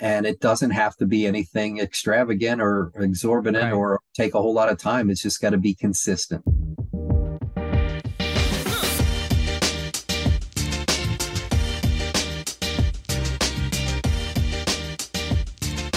[0.00, 3.72] and it doesn't have to be anything extravagant or exorbitant right.
[3.72, 5.10] or take a whole lot of time.
[5.10, 6.42] It's just got to be consistent.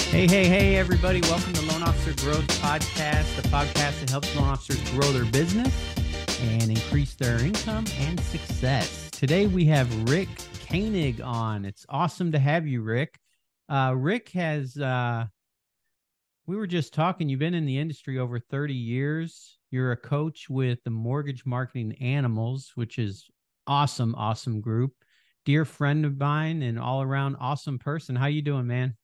[0.09, 1.21] Hey, hey, hey, everybody.
[1.21, 5.73] Welcome to Loan Officer Growth Podcast, the podcast that helps loan officers grow their business
[6.41, 9.09] and increase their income and success.
[9.11, 10.29] Today we have Rick
[10.70, 11.65] Koenig on.
[11.65, 13.17] It's awesome to have you, Rick.
[13.73, 15.25] Uh, Rick has, uh,
[16.45, 19.57] we were just talking, you've been in the industry over 30 years.
[19.71, 23.25] You're a coach with the Mortgage Marketing Animals, which is
[23.65, 24.91] awesome, awesome group.
[25.43, 28.15] Dear friend of mine and all around awesome person.
[28.15, 28.95] How you doing, man?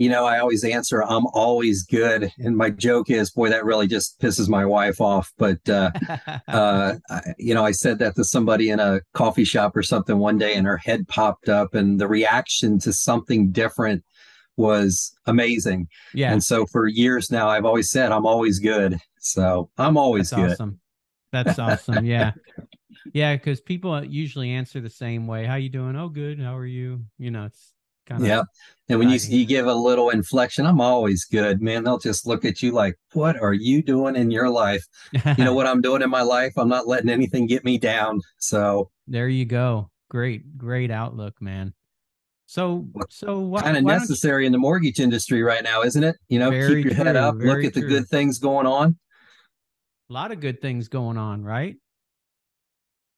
[0.00, 2.32] You know, I always answer, I'm always good.
[2.38, 5.30] And my joke is, boy, that really just pisses my wife off.
[5.36, 5.90] But, uh,
[6.48, 10.16] uh, I, you know, I said that to somebody in a coffee shop or something
[10.16, 14.02] one day and her head popped up and the reaction to something different
[14.56, 15.86] was amazing.
[16.14, 16.32] Yeah.
[16.32, 18.98] And so for years now, I've always said, I'm always good.
[19.18, 20.52] So I'm always That's good.
[20.52, 20.80] Awesome.
[21.30, 22.06] That's awesome.
[22.06, 22.32] Yeah.
[23.12, 23.36] Yeah.
[23.36, 25.44] Cause people usually answer the same way.
[25.44, 25.94] How you doing?
[25.94, 26.40] Oh, good.
[26.40, 27.04] How are you?
[27.18, 27.74] You know, it's,
[28.10, 28.42] Kind yeah.
[28.88, 31.84] And when you you give a little inflection, I'm always good, man.
[31.84, 35.54] They'll just look at you like, "What are you doing in your life?" you know
[35.54, 36.52] what I'm doing in my life.
[36.56, 38.20] I'm not letting anything get me down.
[38.38, 39.90] So there you go.
[40.08, 41.72] Great, great outlook, man.
[42.46, 44.46] So, so what kind of necessary you...
[44.46, 46.16] in the mortgage industry right now, isn't it?
[46.28, 47.82] You know, very keep your true, head up, look at true.
[47.82, 48.98] the good things going on.
[50.08, 51.76] A lot of good things going on, right?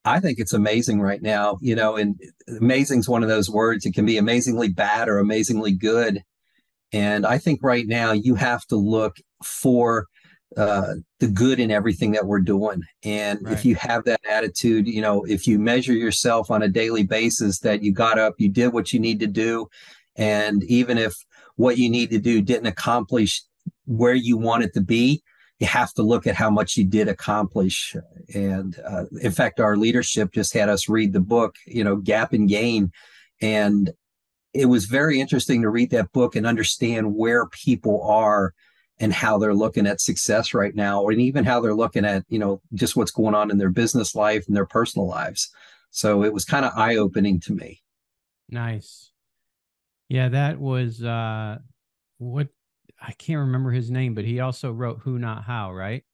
[0.05, 3.87] I think it's amazing right now, you know, and amazing is one of those words.
[3.87, 6.23] It can be amazingly bad or amazingly good.
[6.93, 10.09] And I think right now you have to look for
[10.57, 12.83] uh, the good in everything that we're doing.
[13.05, 13.53] And right.
[13.53, 17.61] if you have that attitude, you know, if you measure yourself on a daily basis
[17.61, 19.69] that you got up, you did what you need to do.
[20.17, 21.15] And even if
[21.57, 23.43] what you need to do didn't accomplish
[23.87, 25.23] where you want it to be,
[25.59, 27.95] you have to look at how much you did accomplish.
[28.35, 32.33] And uh, in fact, our leadership just had us read the book, you know, Gap
[32.33, 32.91] and Gain.
[33.41, 33.91] And
[34.55, 38.55] it was very interesting to read that book and understand where people are
[38.99, 42.39] and how they're looking at success right now, and even how they're looking at, you
[42.39, 45.51] know, just what's going on in their business life and their personal lives.
[45.91, 47.83] So it was kind of eye opening to me.
[48.49, 49.11] Nice.
[50.09, 51.59] Yeah, that was uh
[52.19, 52.49] what
[53.05, 56.05] I can't remember his name, but he also wrote Who Not How, right?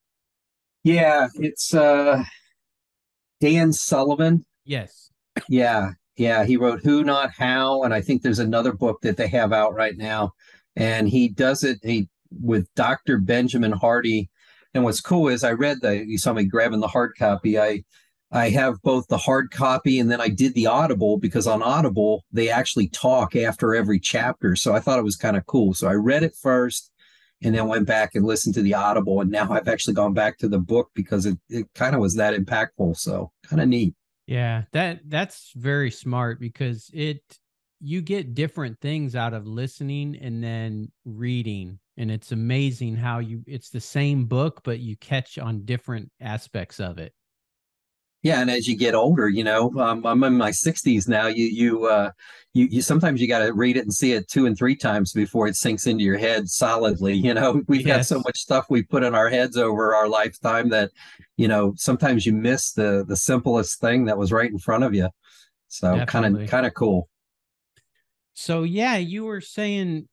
[0.83, 2.23] Yeah, it's uh
[3.39, 4.45] Dan Sullivan.
[4.65, 5.11] Yes.
[5.47, 6.45] Yeah, yeah.
[6.45, 9.73] He wrote Who Not How, and I think there's another book that they have out
[9.73, 10.31] right now.
[10.75, 12.09] And he does it he,
[12.41, 13.17] with Dr.
[13.17, 14.29] Benjamin Hardy.
[14.73, 17.59] And what's cool is I read the you saw me grabbing the hard copy.
[17.59, 17.83] I
[18.31, 22.25] I have both the hard copy and then I did the Audible because on Audible,
[22.31, 24.55] they actually talk after every chapter.
[24.55, 25.73] So I thought it was kind of cool.
[25.73, 26.91] So I read it first
[27.41, 29.21] and then went back and listened to the Audible.
[29.21, 32.15] And now I've actually gone back to the book because it, it kind of was
[32.15, 32.97] that impactful.
[32.97, 33.95] So kind of neat.
[34.27, 37.23] Yeah, that that's very smart because it
[37.79, 43.41] you get different things out of listening and then reading and it's amazing how you
[43.47, 47.13] it's the same book but you catch on different aspects of it
[48.21, 51.27] yeah, and as you get older, you know, um, I'm in my 60s now.
[51.27, 52.11] You you uh,
[52.53, 55.13] you, you sometimes you got to read it and see it two and three times
[55.13, 57.13] before it sinks into your head solidly.
[57.13, 57.97] You know, we've yes.
[57.97, 60.91] got so much stuff we put in our heads over our lifetime that,
[61.37, 64.93] you know, sometimes you miss the the simplest thing that was right in front of
[64.93, 65.09] you.
[65.69, 67.07] So kind of kind of cool.
[68.33, 70.09] So yeah, you were saying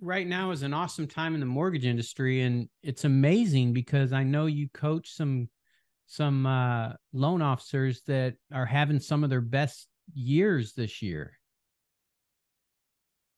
[0.00, 4.22] right now is an awesome time in the mortgage industry, and it's amazing because I
[4.22, 5.48] know you coach some
[6.06, 11.38] some uh, loan officers that are having some of their best years this year.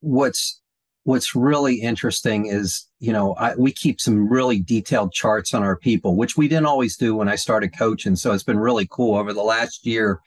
[0.00, 0.60] What's
[1.04, 5.76] what's really interesting is you know I, we keep some really detailed charts on our
[5.76, 8.16] people which we didn't always do when i started coaching.
[8.16, 9.16] So it's been really cool.
[9.16, 10.20] Over the last year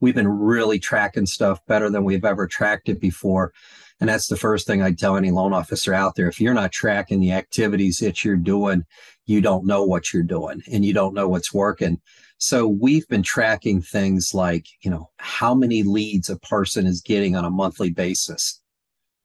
[0.00, 3.52] we've been really tracking stuff better than we've ever tracked it before
[4.00, 6.28] and that's the first thing I'd tell any loan officer out there.
[6.28, 8.84] If you're not tracking the activities that you're doing,
[9.24, 12.00] you don't know what you're doing and you don't know what's working.
[12.38, 17.34] So we've been tracking things like, you know, how many leads a person is getting
[17.34, 18.60] on a monthly basis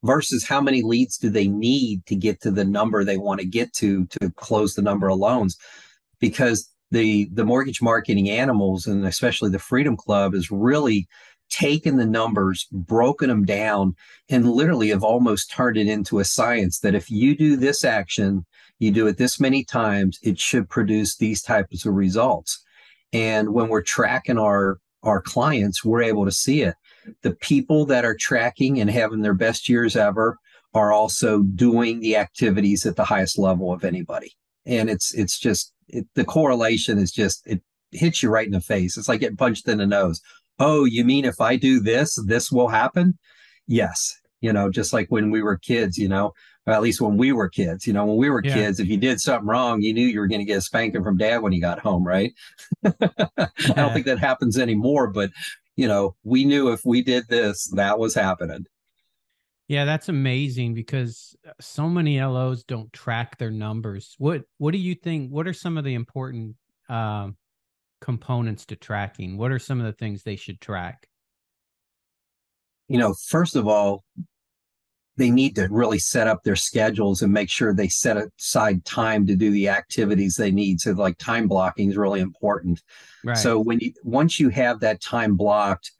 [0.02, 3.46] versus how many leads do they need to get to the number they want to
[3.46, 5.56] get to to close the number of loans
[6.18, 11.06] because the the mortgage marketing animals and especially the freedom club is really
[11.52, 13.94] taken the numbers, broken them down,
[14.30, 18.46] and literally have almost turned it into a science that if you do this action,
[18.78, 22.64] you do it this many times, it should produce these types of results.
[23.12, 26.74] And when we're tracking our our clients, we're able to see it.
[27.22, 30.38] the people that are tracking and having their best years ever
[30.74, 34.32] are also doing the activities at the highest level of anybody.
[34.64, 37.60] And it's it's just it, the correlation is just it
[37.90, 38.96] hits you right in the face.
[38.96, 40.20] It's like getting punched in the nose.
[40.62, 43.18] Oh, you mean if I do this, this will happen?
[43.66, 44.16] Yes.
[44.40, 46.34] You know, just like when we were kids, you know,
[46.66, 48.54] or at least when we were kids, you know, when we were yeah.
[48.54, 51.02] kids, if you did something wrong, you knew you were going to get a spanking
[51.02, 52.32] from dad when you got home, right?
[52.84, 55.30] I don't think that happens anymore, but
[55.74, 58.66] you know, we knew if we did this, that was happening.
[59.66, 64.14] Yeah, that's amazing because uh, so many LOs don't track their numbers.
[64.18, 65.30] What what do you think?
[65.30, 66.54] What are some of the important
[66.88, 67.36] um,
[68.02, 69.38] components to tracking?
[69.38, 71.08] What are some of the things they should track?
[72.88, 74.04] You know, first of all,
[75.16, 79.26] they need to really set up their schedules and make sure they set aside time
[79.26, 80.80] to do the activities they need.
[80.80, 82.82] So like time blocking is really important.
[83.24, 83.36] Right.
[83.36, 85.92] So when you once you have that time blocked,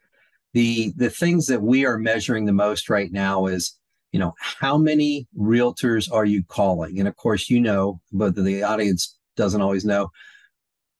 [0.54, 3.78] the the things that we are measuring the most right now is
[4.12, 8.62] you know how many realtors are you calling and of course you know but the
[8.62, 10.10] audience doesn't always know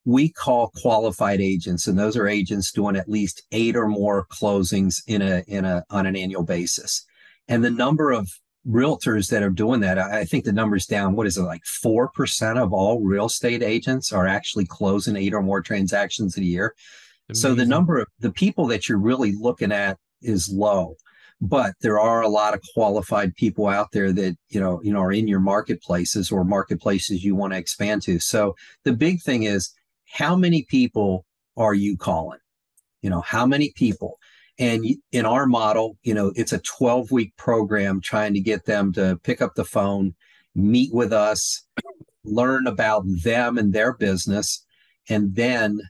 [0.05, 5.03] we call qualified agents and those are agents doing at least eight or more closings
[5.07, 7.05] in a in a on an annual basis.
[7.49, 8.29] And the number of
[8.67, 12.63] realtors that are doing that i think the number's down what is it like 4%
[12.63, 16.73] of all real estate agents are actually closing eight or more transactions a year?
[17.29, 17.41] Amazing.
[17.41, 20.95] so the number of the people that you're really looking at is low
[21.43, 25.01] but there are a lot of qualified people out there that you know you know
[25.01, 28.21] are in your marketplaces or marketplaces you want to expand to.
[28.21, 28.55] So
[28.85, 29.75] the big thing is
[30.13, 31.25] how many people
[31.57, 32.39] are you calling?
[33.01, 34.19] You know how many people?
[34.59, 38.93] And in our model you know it's a 12 week program trying to get them
[38.93, 40.15] to pick up the phone
[40.55, 41.65] meet with us
[42.25, 44.65] learn about them and their business
[45.09, 45.81] and then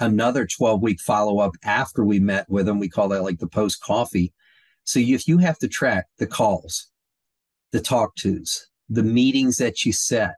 [0.00, 3.48] another 12 week follow up after we met with them we call that like the
[3.48, 4.32] post coffee.
[4.84, 6.88] So if you have to track the calls
[7.72, 10.36] the talk tos the meetings that you set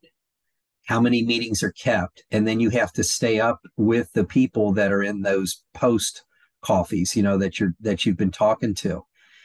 [0.90, 4.72] how many meetings are kept and then you have to stay up with the people
[4.72, 6.24] that are in those post
[6.62, 9.00] coffees, you know, that you're that you've been talking to.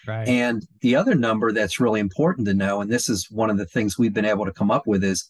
[0.07, 0.27] Right.
[0.27, 3.67] And the other number that's really important to know, and this is one of the
[3.67, 5.29] things we've been able to come up with, is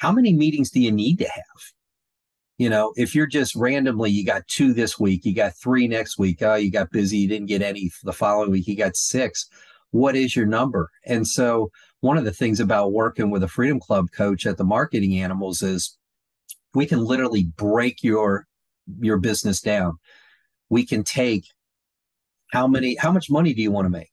[0.00, 1.62] how many meetings do you need to have?
[2.58, 6.18] You know, if you're just randomly, you got two this week, you got three next
[6.18, 9.48] week, oh, you got busy, you didn't get any the following week, you got six.
[9.92, 10.90] What is your number?
[11.06, 11.70] And so,
[12.04, 15.62] one of the things about working with a Freedom Club coach at the Marketing Animals
[15.62, 15.96] is
[16.74, 18.46] we can literally break your
[19.00, 19.96] your business down.
[20.68, 21.46] We can take
[22.52, 24.12] how many how much money do you want to make?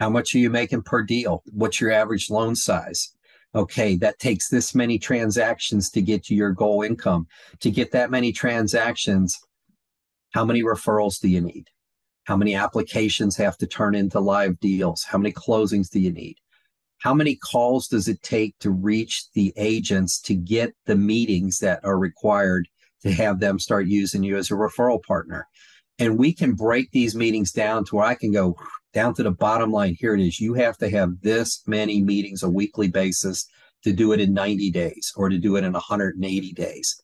[0.00, 1.42] How much are you making per deal?
[1.52, 3.14] What's your average loan size?
[3.54, 7.26] Okay that takes this many transactions to get to your goal income.
[7.60, 9.38] To get that many transactions
[10.30, 11.66] how many referrals do you need?
[12.24, 15.04] How many applications have to turn into live deals?
[15.04, 16.38] How many closings do you need
[17.02, 21.80] how many calls does it take to reach the agents to get the meetings that
[21.84, 22.68] are required
[23.02, 25.48] to have them start using you as a referral partner.
[25.98, 28.56] And we can break these meetings down to where I can go
[28.94, 29.96] down to the bottom line.
[29.98, 30.40] Here it is.
[30.40, 33.46] You have to have this many meetings a weekly basis
[33.82, 37.02] to do it in 90 days or to do it in 180 days.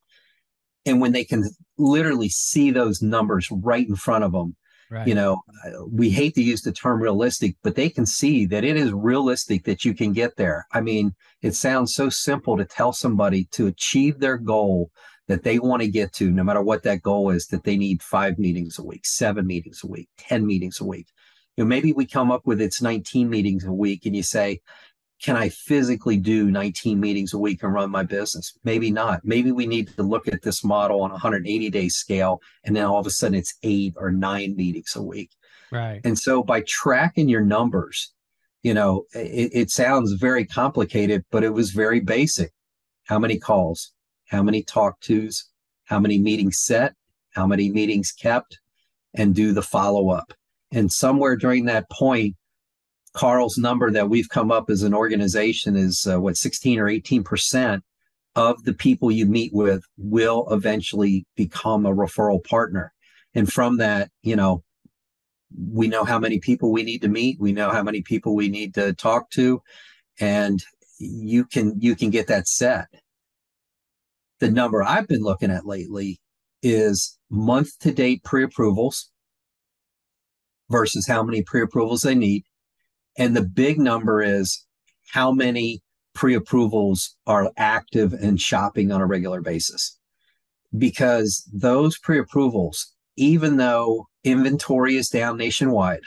[0.87, 4.57] And when they can literally see those numbers right in front of them,
[4.91, 5.07] Right.
[5.07, 5.43] You know,
[5.91, 9.65] we hate to use the term realistic, but they can see that it is realistic
[9.65, 10.67] that you can get there.
[10.73, 14.91] I mean, it sounds so simple to tell somebody to achieve their goal
[15.27, 18.03] that they want to get to, no matter what that goal is, that they need
[18.03, 21.09] five meetings a week, seven meetings a week, 10 meetings a week.
[21.57, 24.61] You know, maybe we come up with it's 19 meetings a week and you say,
[25.23, 28.57] can I physically do 19 meetings a week and run my business?
[28.65, 29.25] Maybe not.
[29.25, 32.41] Maybe we need to look at this model on a 180 day scale.
[32.65, 35.31] And then all of a sudden it's eight or nine meetings a week.
[35.73, 36.01] Right.
[36.05, 38.13] And so by tracking your numbers,
[38.63, 42.53] you know, it, it sounds very complicated, but it was very basic.
[43.05, 43.93] How many calls?
[44.29, 45.47] how many talk tos,
[45.85, 46.95] how many meetings set,
[47.31, 48.61] how many meetings kept,
[49.15, 50.33] and do the follow up.
[50.71, 52.37] And somewhere during that point,
[53.15, 57.25] Carl's number that we've come up as an organization is uh, what 16 or 18
[57.25, 57.85] percent
[58.37, 62.93] of the people you meet with will eventually become a referral partner.
[63.35, 64.63] And from that, you know,
[65.71, 68.49] we know how many people we need to meet, we know how many people we
[68.49, 69.63] need to talk to,
[70.21, 70.63] and
[70.99, 72.89] you can you can get that set
[74.41, 76.21] the number I've been looking at lately
[76.63, 79.11] is month to date pre approvals
[80.71, 82.45] versus how many pre approvals they need.
[83.19, 84.65] And the big number is
[85.11, 85.83] how many
[86.15, 89.99] pre approvals are active and shopping on a regular basis.
[90.77, 96.01] Because those pre approvals, even though inventory is down nationwide.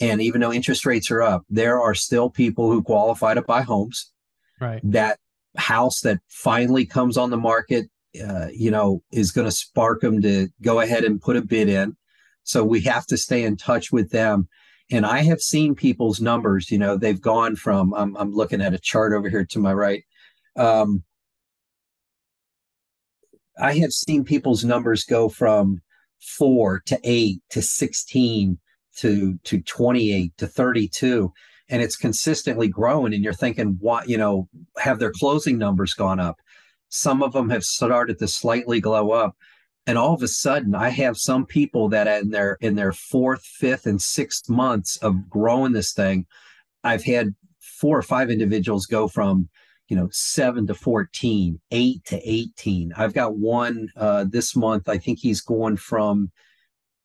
[0.00, 3.62] And even though interest rates are up, there are still people who qualify to buy
[3.62, 4.12] homes.
[4.60, 4.80] Right.
[4.84, 5.18] That
[5.56, 7.86] house that finally comes on the market,
[8.22, 11.68] uh, you know, is going to spark them to go ahead and put a bid
[11.68, 11.96] in.
[12.42, 14.48] So we have to stay in touch with them.
[14.90, 18.74] And I have seen people's numbers, you know, they've gone from, I'm, I'm looking at
[18.74, 20.04] a chart over here to my right.
[20.56, 21.02] Um,
[23.58, 25.80] I have seen people's numbers go from
[26.20, 28.58] four to eight to 16
[28.98, 31.32] to, to 28 to 32
[31.68, 36.20] and it's consistently growing and you're thinking what you know have their closing numbers gone
[36.20, 36.36] up
[36.88, 39.36] some of them have started to slightly glow up
[39.86, 43.44] and all of a sudden i have some people that in their in their fourth
[43.44, 46.26] fifth and sixth months of growing this thing
[46.84, 49.48] i've had four or five individuals go from
[49.88, 54.98] you know 7 to 14 8 to 18 i've got one uh, this month i
[54.98, 56.30] think he's going from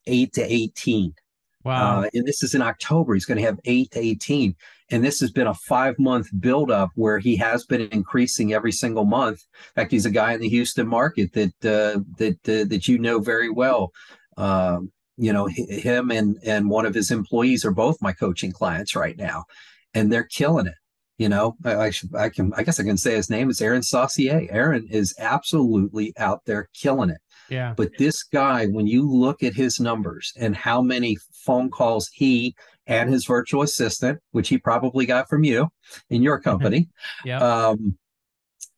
[0.07, 1.13] 8 to 18
[1.63, 2.01] Wow.
[2.01, 3.13] Uh, and this is in October.
[3.13, 4.55] He's going to have 8 to 18.
[4.91, 9.05] And this has been a five month buildup where he has been increasing every single
[9.05, 9.41] month.
[9.75, 12.99] In fact, he's a guy in the Houston market that uh, that uh, that you
[12.99, 13.91] know very well.
[14.37, 18.95] Um, you know, him and and one of his employees are both my coaching clients
[18.95, 19.45] right now,
[19.93, 20.75] and they're killing it.
[21.17, 23.61] You know, I, I, should, I can, I guess I can say his name is
[23.61, 24.47] Aaron Saucier.
[24.49, 27.19] Aaron is absolutely out there killing it.
[27.51, 27.73] Yeah.
[27.75, 32.55] But this guy, when you look at his numbers and how many phone calls he
[32.87, 35.67] and his virtual assistant, which he probably got from you
[36.09, 36.87] in your company,
[37.25, 37.39] yeah.
[37.39, 37.97] Um,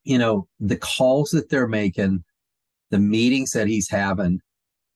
[0.03, 2.24] you know, the calls that they're making,
[2.89, 4.42] the meetings that he's having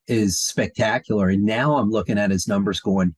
[0.08, 1.28] is spectacular.
[1.28, 3.14] And now I'm looking at his numbers going,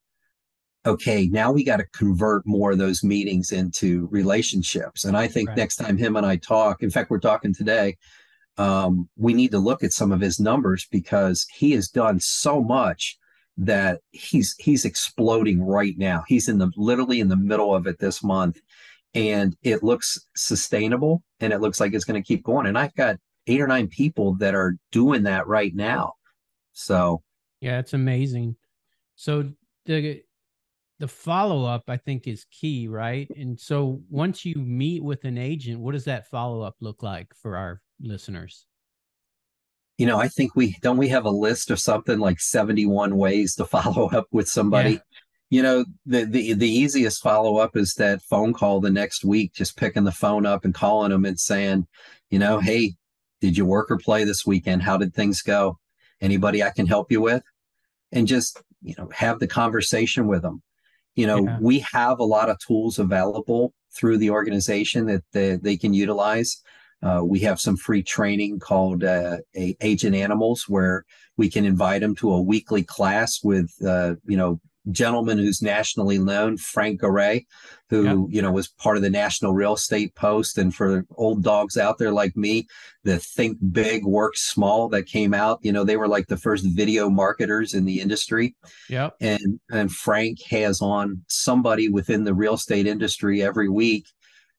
[0.84, 5.04] okay, now we got to convert more of those meetings into relationships.
[5.04, 5.56] And I think right.
[5.56, 7.96] next time him and I talk, in fact, we're talking today,
[8.60, 12.62] um, we need to look at some of his numbers because he has done so
[12.62, 13.16] much
[13.56, 16.24] that he's he's exploding right now.
[16.28, 18.60] He's in the literally in the middle of it this month,
[19.14, 22.66] and it looks sustainable and it looks like it's going to keep going.
[22.66, 26.12] And I've got eight or nine people that are doing that right now.
[26.74, 27.22] So
[27.62, 28.56] yeah, it's amazing.
[29.16, 29.50] So
[29.86, 30.22] the
[30.98, 33.30] the follow up I think is key, right?
[33.34, 37.32] And so once you meet with an agent, what does that follow up look like
[37.34, 38.66] for our listeners?
[39.98, 43.54] You know, I think we don't we have a list of something like 71 ways
[43.56, 44.92] to follow up with somebody.
[44.92, 44.98] Yeah.
[45.52, 49.52] You know, the, the the easiest follow up is that phone call the next week,
[49.52, 51.88] just picking the phone up and calling them and saying,
[52.30, 52.94] you know, hey,
[53.40, 54.82] did you work or play this weekend?
[54.82, 55.78] How did things go?
[56.20, 57.42] Anybody I can help you with?
[58.12, 60.62] And just, you know, have the conversation with them.
[61.16, 61.58] You know, yeah.
[61.60, 66.62] we have a lot of tools available through the organization that they, they can utilize.
[67.02, 71.04] Uh, we have some free training called uh, a Agent Animals, where
[71.36, 76.18] we can invite them to a weekly class with, uh, you know, gentleman who's nationally
[76.18, 77.44] known, Frank Garay,
[77.88, 78.34] who yep.
[78.34, 81.98] you know was part of the National Real Estate Post, and for old dogs out
[81.98, 82.66] there like me,
[83.04, 86.64] the Think Big, Work Small that came out, you know, they were like the first
[86.64, 88.54] video marketers in the industry.
[88.88, 94.06] Yeah, and and Frank has on somebody within the real estate industry every week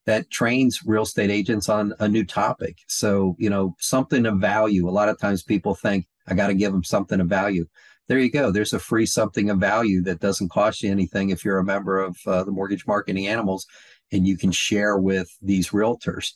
[0.05, 2.79] that trains real estate agents on a new topic.
[2.88, 4.89] So, you know, something of value.
[4.89, 7.65] A lot of times people think, I got to give them something of value.
[8.08, 8.51] There you go.
[8.51, 12.00] There's a free something of value that doesn't cost you anything if you're a member
[12.00, 13.65] of uh, the Mortgage Marketing Animals
[14.12, 16.34] and you can share with these realtors.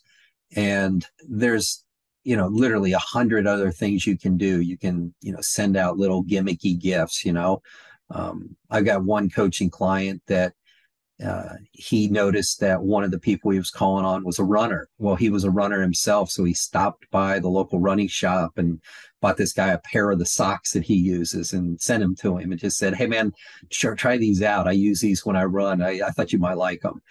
[0.55, 1.83] And there's,
[2.23, 4.61] you know, literally a hundred other things you can do.
[4.61, 7.61] You can, you know, send out little gimmicky gifts, you know.
[8.09, 10.53] Um, I've got one coaching client that
[11.23, 14.89] uh, he noticed that one of the people he was calling on was a runner.
[14.97, 18.81] Well, he was a runner himself, so he stopped by the local running shop and
[19.21, 22.37] bought this guy a pair of the socks that he uses and sent them to
[22.37, 23.31] him and just said, "Hey, man,
[23.71, 24.67] sure, try these out.
[24.67, 25.81] I use these when I run.
[25.81, 27.01] I, I thought you might like them."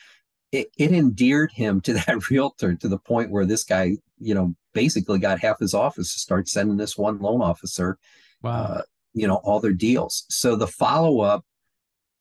[0.52, 4.54] It, it endeared him to that realtor to the point where this guy, you know,
[4.74, 7.98] basically got half his office to start sending this one loan officer,
[8.42, 8.64] wow.
[8.64, 8.82] Uh,
[9.14, 10.26] you know, all their deals.
[10.28, 11.46] So the follow up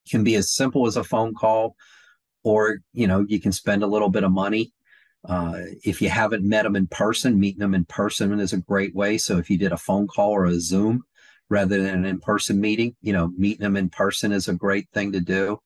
[0.10, 1.76] can be as simple as a phone call
[2.44, 4.74] or you know you can spend a little bit of money.
[5.28, 8.94] Uh, if you haven't met them in person meeting them in person is a great
[8.94, 9.18] way.
[9.18, 11.04] So if you did a phone call or a zoom
[11.50, 15.12] rather than an in-person meeting you know meeting them in person is a great thing
[15.14, 15.60] to do.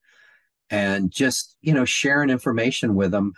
[0.70, 3.32] And just you know sharing information with them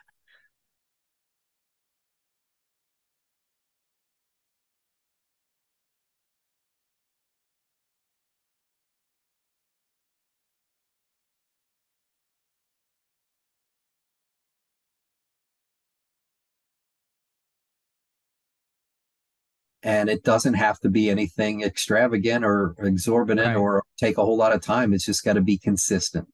[19.83, 23.57] and it doesn't have to be anything extravagant or exorbitant right.
[23.57, 24.93] or take a whole lot of time.
[24.93, 26.29] It's just got to be consistent.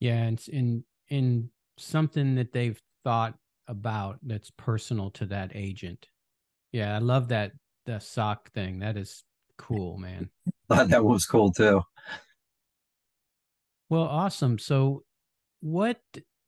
[0.00, 3.34] Yeah, and in in something that they've thought
[3.66, 6.08] about that's personal to that agent.
[6.72, 7.52] Yeah, I love that
[7.86, 8.80] the sock thing.
[8.80, 9.24] That is
[9.58, 10.30] cool, man.
[10.68, 11.82] thought that was cool too.
[13.88, 14.58] Well, awesome.
[14.58, 15.04] So
[15.60, 16.00] what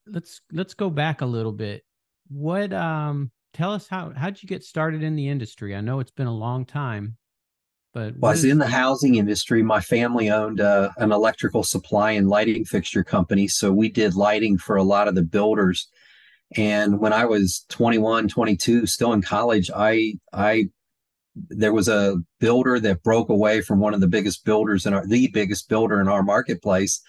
[0.07, 1.83] let's let's go back a little bit.
[2.29, 5.75] What um tell us how how'd you get started in the industry?
[5.75, 7.17] I know it's been a long time,
[7.95, 9.63] but well, I was in the housing industry.
[9.63, 14.59] My family owned uh, an electrical supply and lighting fixture company, so we did lighting
[14.59, 15.89] for a lot of the builders.
[16.57, 20.69] And when I was 21, 22, still in college, I I
[21.35, 25.07] there was a builder that broke away from one of the biggest builders in our
[25.07, 27.03] the biggest builder in our marketplace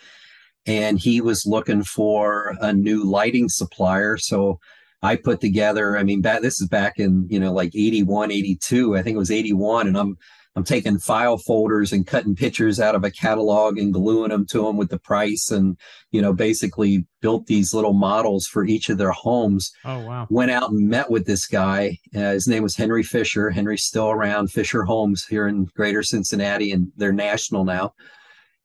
[0.65, 4.59] and he was looking for a new lighting supplier so
[5.01, 8.95] i put together i mean back, this is back in you know like 81 82
[8.95, 10.17] i think it was 81 and i'm
[10.57, 14.63] I'm taking file folders and cutting pictures out of a catalog and gluing them to
[14.63, 15.77] them with the price and,
[16.09, 19.71] you know, basically built these little models for each of their homes.
[19.85, 20.25] Oh, wow.
[20.31, 21.99] Went out and met with this guy.
[22.15, 23.51] Uh, his name was Henry Fischer.
[23.51, 27.93] Henry's still around Fischer Homes here in greater Cincinnati and they're national now.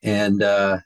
[0.02, 0.78] And, uh,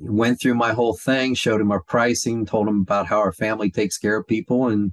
[0.00, 3.70] went through my whole thing, showed him our pricing, told him about how our family
[3.70, 4.92] takes care of people and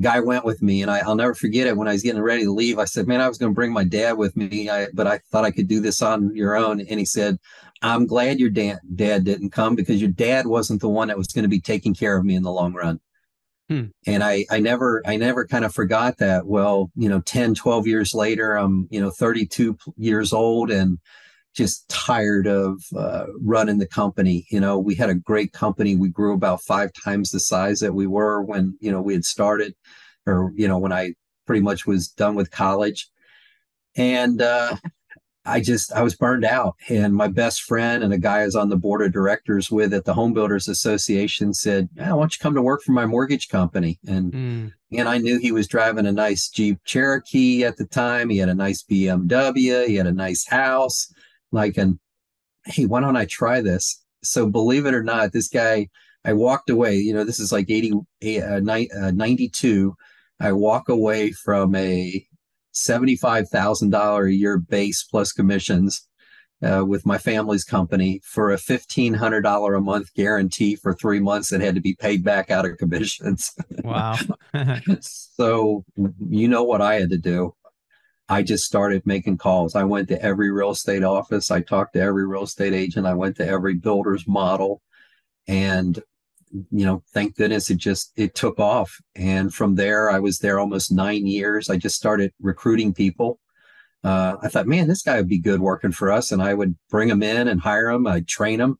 [0.00, 2.44] guy went with me and I, will never forget it when I was getting ready
[2.44, 2.78] to leave.
[2.78, 5.18] I said, man, I was going to bring my dad with me, I, but I
[5.30, 6.80] thought I could do this on your own.
[6.80, 7.38] And he said,
[7.82, 11.28] I'm glad your dad, dad didn't come because your dad wasn't the one that was
[11.28, 13.00] going to be taking care of me in the long run.
[13.68, 13.86] Hmm.
[14.06, 16.46] And I, I never, I never kind of forgot that.
[16.46, 20.98] Well, you know, 10, 12 years later, I'm, you know, 32 years old and
[21.54, 24.46] just tired of uh, running the company.
[24.50, 25.96] You know, we had a great company.
[25.96, 29.24] We grew about five times the size that we were when, you know, we had
[29.24, 29.74] started
[30.26, 31.14] or, you know, when I
[31.46, 33.08] pretty much was done with college.
[33.96, 34.76] And uh,
[35.44, 36.76] I just, I was burned out.
[36.88, 39.92] And my best friend and a guy I was on the board of directors with
[39.92, 43.06] at the Home Builders Association said, yeah, why don't you come to work for my
[43.06, 43.98] mortgage company?
[44.06, 44.72] And, mm.
[44.92, 48.28] and I knew he was driving a nice Jeep Cherokee at the time.
[48.28, 49.88] He had a nice BMW.
[49.88, 51.12] He had a nice house
[51.52, 51.98] like and
[52.66, 54.02] hey why don't i try this?
[54.22, 55.88] So believe it or not this guy
[56.24, 57.92] i walked away you know this is like 80
[58.42, 59.96] uh, uh 92
[60.40, 62.26] i walk away from a
[62.74, 66.06] $75000 a year base plus commissions
[66.62, 71.60] uh, with my family's company for a $1500 a month guarantee for three months that
[71.60, 73.52] had to be paid back out of commissions.
[73.82, 74.16] Wow.
[75.00, 75.84] So
[76.28, 77.54] you know what i had to do
[78.30, 79.74] I just started making calls.
[79.74, 81.50] I went to every real estate office.
[81.50, 83.04] I talked to every real estate agent.
[83.04, 84.82] I went to every builder's model.
[85.48, 86.00] And,
[86.70, 88.96] you know, thank goodness it just, it took off.
[89.16, 91.68] And from there, I was there almost nine years.
[91.68, 93.40] I just started recruiting people.
[94.04, 96.30] Uh, I thought, man, this guy would be good working for us.
[96.30, 98.06] And I would bring him in and hire him.
[98.06, 98.78] I'd train him.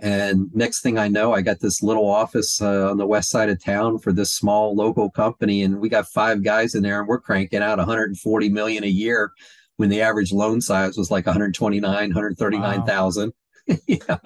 [0.00, 3.48] And next thing I know, I got this little office uh, on the west side
[3.48, 7.08] of town for this small local company, and we got five guys in there, and
[7.08, 9.30] we're cranking out 140 million a year
[9.76, 13.26] when the average loan size was like 129, 139,000.
[13.26, 13.32] Wow.
[13.86, 14.18] yeah,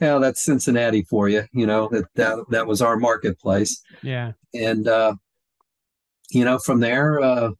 [0.00, 1.44] yeah, that's Cincinnati for you.
[1.52, 3.82] You know that that that was our marketplace.
[4.00, 5.14] Yeah, and uh,
[6.30, 7.50] you know from there, uh,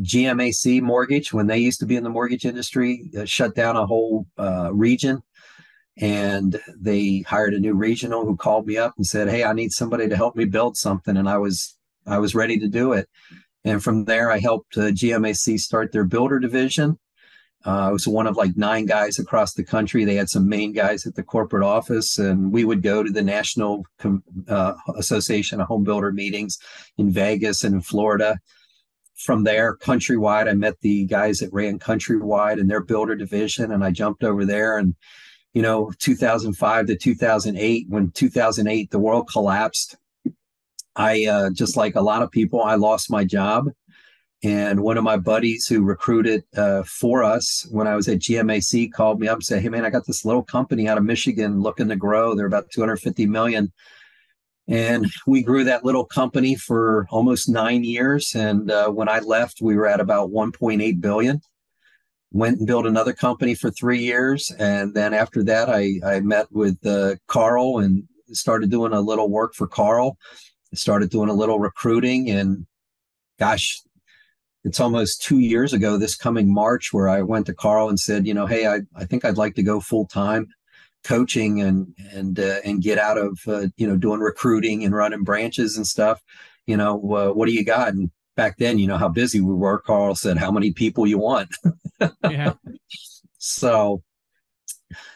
[0.00, 3.84] GMAC Mortgage, when they used to be in the mortgage industry, uh, shut down a
[3.84, 5.22] whole uh, region
[5.98, 9.72] and they hired a new regional who called me up and said hey i need
[9.72, 13.08] somebody to help me build something and i was i was ready to do it.
[13.64, 16.98] And from there i helped uh, gmac start their builder division.
[17.64, 20.04] Uh, i was one of like nine guys across the country.
[20.04, 23.22] They had some main guys at the corporate office and we would go to the
[23.22, 23.84] national
[24.48, 26.58] uh, association of home builder meetings
[26.98, 28.38] in vegas and in florida.
[29.14, 33.82] From there countrywide i met the guys that ran countrywide and their builder division and
[33.82, 34.94] i jumped over there and
[35.56, 39.96] you know 2005 to 2008 when 2008 the world collapsed.
[40.96, 43.70] I uh, just like a lot of people i lost my job.
[44.42, 48.92] And one of my buddies who recruited uh, for us when i was at gmac
[48.92, 51.62] called me up and said hey man i got this little company out of michigan
[51.62, 52.34] looking to grow.
[52.34, 53.72] They're about 250 million.
[54.68, 58.34] And we grew that little company for almost nine years.
[58.34, 61.40] And uh, when i left we were at about 1.8 billion
[62.36, 64.50] went and built another company for three years.
[64.58, 69.30] And then after that, I, I met with uh, Carl and started doing a little
[69.30, 70.18] work for Carl.
[70.72, 72.30] I started doing a little recruiting.
[72.30, 72.66] And
[73.38, 73.80] gosh,
[74.64, 78.26] it's almost two years ago this coming March where I went to Carl and said,
[78.26, 80.48] you know, hey, I, I think I'd like to go full time
[81.04, 85.22] coaching and and uh, and get out of uh, you know doing recruiting and running
[85.22, 86.20] branches and stuff
[86.66, 89.54] you know uh, what do you got and back then, you know how busy we
[89.54, 89.78] were.
[89.80, 91.48] Carl said, "How many people you want?"
[92.30, 92.52] yeah.
[93.38, 94.02] So,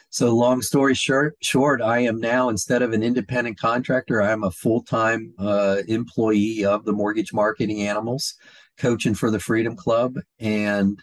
[0.09, 4.45] so long story short, short, I am now instead of an independent contractor, I am
[4.45, 8.35] a full time uh, employee of the Mortgage Marketing Animals,
[8.79, 11.01] coaching for the Freedom Club, and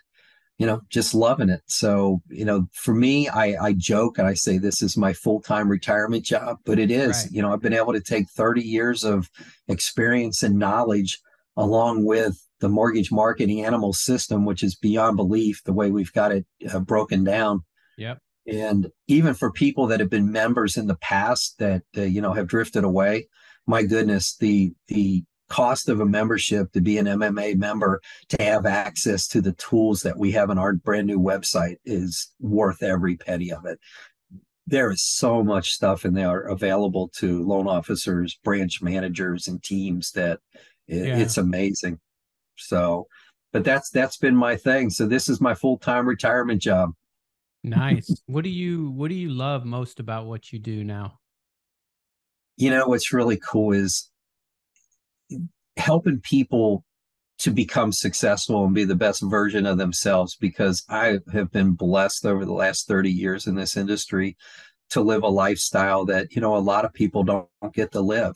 [0.58, 1.62] you know, just loving it.
[1.68, 5.40] So, you know, for me, I, I joke and I say this is my full
[5.40, 7.24] time retirement job, but it is.
[7.24, 7.32] Right.
[7.32, 9.30] You know, I've been able to take 30 years of
[9.68, 11.20] experience and knowledge
[11.58, 16.32] along with the mortgage marketing animal system, which is beyond belief the way we've got
[16.32, 17.64] it uh, broken down.
[17.98, 18.20] Yep.
[18.48, 22.34] And even for people that have been members in the past that uh, you know
[22.34, 23.28] have drifted away,
[23.66, 28.66] my goodness, the the cost of a membership to be an MMA member to have
[28.66, 33.16] access to the tools that we have on our brand new website is worth every
[33.16, 33.80] penny of it.
[34.66, 40.12] There is so much stuff in there available to loan officers, branch managers, and teams
[40.12, 40.40] that
[40.88, 41.18] it, yeah.
[41.18, 42.00] it's amazing.
[42.58, 43.08] So,
[43.54, 44.90] but that's that's been my thing.
[44.90, 46.92] So this is my full time retirement job.
[47.64, 48.10] nice.
[48.26, 51.20] What do you what do you love most about what you do now?
[52.58, 54.10] You know what's really cool is
[55.78, 56.84] helping people
[57.40, 62.26] to become successful and be the best version of themselves because I have been blessed
[62.26, 64.36] over the last 30 years in this industry
[64.90, 68.36] to live a lifestyle that, you know, a lot of people don't get to live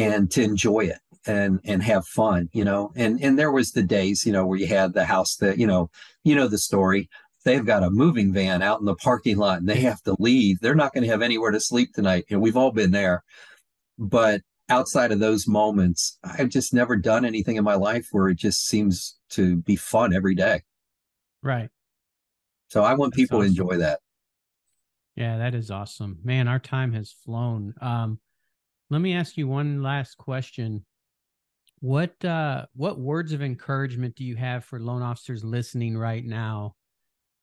[0.00, 2.92] and to enjoy it and and have fun, you know.
[2.96, 5.66] And and there was the days, you know, where you had the house that, you
[5.66, 5.90] know,
[6.24, 7.08] you know the story.
[7.44, 10.60] They've got a moving van out in the parking lot and they have to leave.
[10.60, 12.26] They're not going to have anywhere to sleep tonight.
[12.30, 13.24] And we've all been there.
[13.98, 18.36] But outside of those moments, I've just never done anything in my life where it
[18.36, 20.62] just seems to be fun every day.
[21.42, 21.70] Right.
[22.68, 23.54] So I want That's people awesome.
[23.54, 24.00] to enjoy that.
[25.16, 26.18] Yeah, that is awesome.
[26.22, 27.74] Man, our time has flown.
[27.80, 28.20] Um,
[28.90, 30.84] let me ask you one last question.
[31.80, 36.74] What uh what words of encouragement do you have for loan officers listening right now?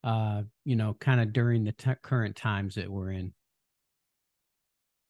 [0.03, 3.33] Uh, you know, kind of during the t- current times that we're in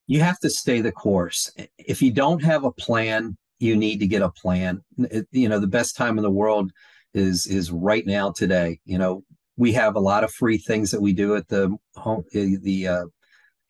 [0.07, 1.51] you have to stay the course.
[1.77, 4.81] If you don't have a plan, you need to get a plan.
[4.97, 6.71] It, you know, the best time in the world
[7.13, 8.79] is is right now today.
[8.85, 9.23] You know,
[9.57, 13.05] we have a lot of free things that we do at the home the uh,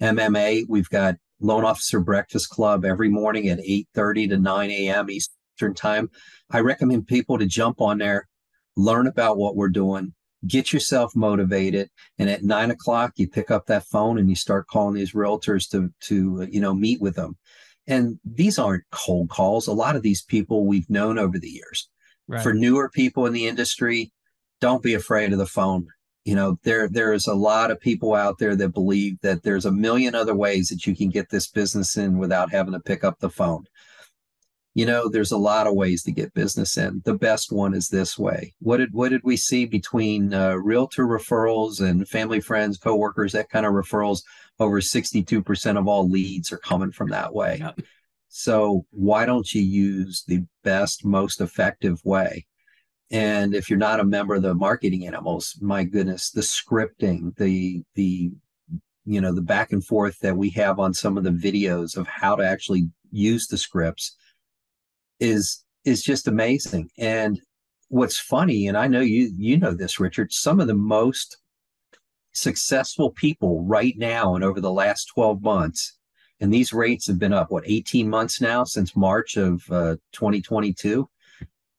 [0.02, 0.66] MMA.
[0.70, 5.10] We've got loan officer breakfast club every morning at 8:30 to 9 a.m.
[5.10, 6.10] Eastern time.
[6.52, 8.28] I recommend people to jump on there,
[8.76, 10.14] learn about what we're doing,
[10.46, 14.68] get yourself motivated and at nine o'clock you pick up that phone and you start
[14.68, 17.36] calling these realtors to to you know meet with them
[17.88, 21.90] and these aren't cold calls a lot of these people we've known over the years
[22.28, 22.44] right.
[22.44, 24.12] for newer people in the industry
[24.62, 25.88] don't be afraid of the phone
[26.28, 29.72] you know there there's a lot of people out there that believe that there's a
[29.72, 33.18] million other ways that you can get this business in without having to pick up
[33.20, 33.64] the phone.
[34.74, 37.02] You know there's a lot of ways to get business in.
[37.06, 38.54] The best one is this way.
[38.60, 43.50] What did what did we see between uh, realtor referrals and family friends coworkers that
[43.50, 44.20] kind of referrals?
[44.60, 47.60] Over 62% of all leads are coming from that way.
[47.62, 47.80] Yep.
[48.28, 52.46] so why don't you use the best most effective way
[53.12, 57.84] and if you're not a member of the marketing animals my goodness the scripting the
[57.96, 58.32] the
[59.06, 62.08] you know the back and forth that we have on some of the videos of
[62.08, 64.16] how to actually use the scripts
[65.20, 66.90] is is just amazing.
[66.98, 67.40] And
[67.88, 71.38] what's funny, and I know you you know this, Richard, some of the most
[72.34, 75.98] successful people right now and over the last 12 months,
[76.40, 81.10] and these rates have been up, what, 18 months now since March of uh, 2022.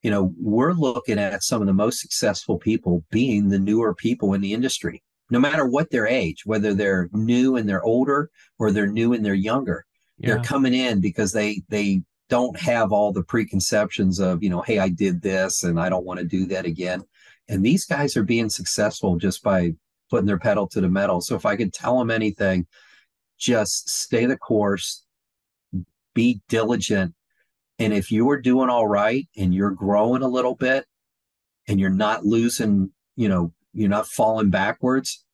[0.03, 4.35] You know, we're looking at some of the most successful people being the newer people
[4.35, 8.71] in the industry, no matter what their age, whether they're new and they're older or
[8.71, 9.85] they're new and they're younger.
[10.19, 10.35] Yeah.
[10.35, 14.79] They're coming in because they they don't have all the preconceptions of, you know, hey,
[14.79, 17.03] I did this and I don't want to do that again.
[17.49, 19.73] And these guys are being successful just by
[20.11, 21.21] putting their pedal to the metal.
[21.21, 22.67] So if I could tell them anything,
[23.39, 25.05] just stay the course,
[26.15, 27.15] be diligent.
[27.79, 30.85] And if you are doing all right and you're growing a little bit
[31.69, 35.25] and you're not losing, you know, you're not falling backwards,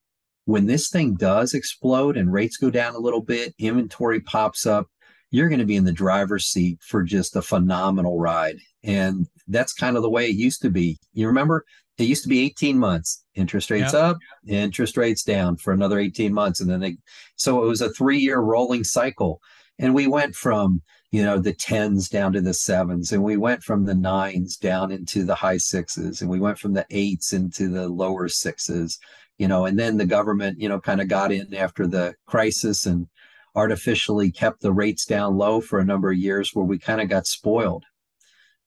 [0.45, 4.87] when this thing does explode and rates go down a little bit, inventory pops up,
[5.31, 8.57] you're going to be in the driver's seat for just a phenomenal ride.
[8.83, 10.99] And that's kind of the way it used to be.
[11.13, 11.65] You remember
[11.99, 14.03] it used to be 18 months, interest rates yep.
[14.03, 16.61] up, interest rates down for another 18 months.
[16.61, 16.97] And then they,
[17.37, 19.41] so it was a three year rolling cycle.
[19.79, 23.63] And we went from, you know, the tens down to the sevens, and we went
[23.63, 27.69] from the nines down into the high sixes, and we went from the eights into
[27.69, 28.99] the lower sixes,
[29.39, 32.87] you know, and then the government, you know, kind of got in after the crisis
[32.87, 33.09] and
[33.57, 37.09] artificially kept the rates down low for a number of years where we kind of
[37.09, 37.85] got spoiled.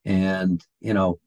[0.06, 1.20] And, you know,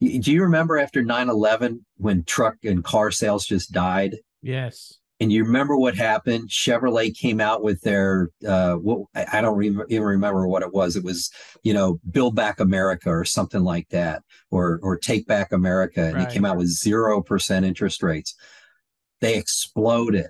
[0.00, 4.16] do you remember after 9 11 when truck and car sales just died?
[4.42, 4.98] Yes.
[5.18, 6.50] And you remember what happened?
[6.50, 10.94] Chevrolet came out with their, uh, what, I don't re- even remember what it was.
[10.94, 11.30] It was,
[11.62, 16.16] you know, Build Back America or something like that, or or Take Back America, and
[16.16, 16.28] right.
[16.28, 18.34] it came out with zero percent interest rates.
[19.22, 20.26] They exploded,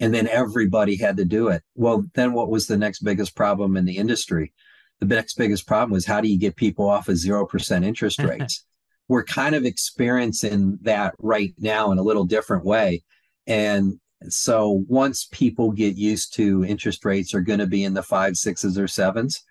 [0.00, 1.62] and then everybody had to do it.
[1.74, 4.52] Well, then what was the next biggest problem in the industry?
[5.00, 8.18] The next biggest problem was how do you get people off of zero percent interest
[8.22, 8.66] rates?
[9.08, 13.02] We're kind of experiencing that right now in a little different way,
[13.46, 18.02] and so once people get used to interest rates are going to be in the
[18.02, 19.42] five, sixes, or sevens,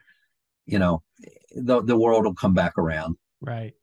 [0.65, 1.03] you know,
[1.55, 3.17] the the world will come back around.
[3.41, 3.73] Right.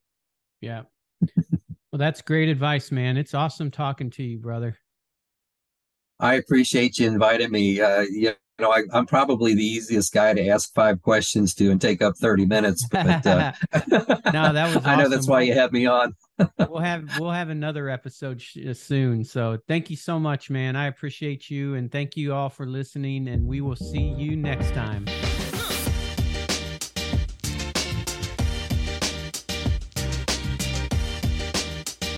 [0.61, 0.83] Yeah.
[1.21, 3.17] well, that's great advice, man.
[3.17, 4.79] It's awesome talking to you, brother.
[6.21, 7.81] I appreciate you inviting me.
[7.81, 11.81] Uh, you know, I, am probably the easiest guy to ask five questions to and
[11.81, 12.87] take up 30 minutes.
[12.89, 13.53] But uh,
[14.33, 14.77] no, that was.
[14.77, 14.83] Awesome.
[14.85, 16.15] I know that's why you have me on
[16.59, 19.25] we'll have we'll have another episode sh- uh, soon.
[19.25, 20.77] So thank you so much, man.
[20.77, 23.29] I appreciate you, and thank you all for listening.
[23.29, 25.07] And we will see you next time.